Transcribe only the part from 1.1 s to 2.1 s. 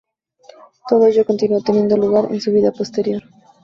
continuó teniendo